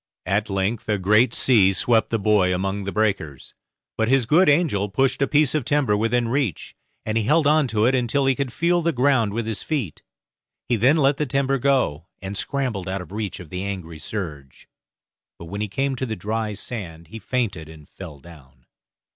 At 0.25 0.49
length 0.49 0.89
a 0.89 0.97
great 0.97 1.31
sea 1.31 1.73
swept 1.73 2.09
the 2.09 2.17
boy 2.17 2.55
among 2.55 2.85
the 2.85 2.91
breakers, 2.91 3.53
but 3.99 4.07
his 4.07 4.25
good 4.25 4.49
angel 4.49 4.89
pushed 4.89 5.21
a 5.21 5.27
piece 5.27 5.53
of 5.53 5.63
timber 5.63 5.95
within 5.95 6.27
reach, 6.27 6.75
and 7.05 7.19
he 7.19 7.25
held 7.25 7.45
on 7.45 7.67
to 7.67 7.85
it 7.85 7.93
until 7.93 8.25
he 8.25 8.33
could 8.33 8.51
feel 8.51 8.81
the 8.81 8.91
ground 8.93 9.31
with 9.31 9.45
his 9.45 9.61
feet; 9.61 10.01
he 10.67 10.75
then 10.75 10.97
let 10.97 11.17
the 11.17 11.27
timber 11.27 11.59
go, 11.59 12.07
and 12.19 12.35
scrambled 12.35 12.89
out 12.89 13.01
of 13.01 13.11
reach 13.11 13.39
of 13.39 13.51
the 13.51 13.61
angry 13.61 13.99
surge; 13.99 14.67
but 15.37 15.45
when 15.45 15.61
he 15.61 15.67
came 15.67 15.95
to 15.95 16.07
the 16.07 16.15
dry 16.15 16.55
sand 16.55 17.09
he 17.09 17.19
fainted 17.19 17.69
and 17.69 17.87
fell 17.87 18.17
down. 18.19 18.65